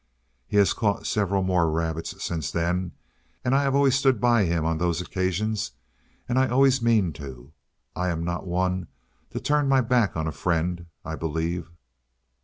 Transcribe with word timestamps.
He 0.47 0.57
has 0.57 0.73
caught 0.73 1.05
several 1.05 1.43
more 1.43 1.69
rabbits 1.69 2.19
since 2.23 2.49
then, 2.49 2.93
and 3.45 3.53
I 3.53 3.61
have 3.61 3.75
always 3.75 3.93
stood 3.93 4.19
by 4.19 4.45
him 4.45 4.65
on 4.65 4.79
those 4.79 4.99
occasions, 4.99 5.73
and 6.27 6.39
I 6.39 6.47
always 6.47 6.81
mean 6.81 7.13
to. 7.13 7.53
I 7.95 8.09
am 8.09 8.23
not 8.23 8.47
one 8.47 8.87
to 9.29 9.39
turn 9.39 9.69
my 9.69 9.81
back 9.81 10.17
on 10.17 10.25
a 10.25 10.31
friend, 10.31 10.87
I 11.05 11.13
believe. 11.15 11.69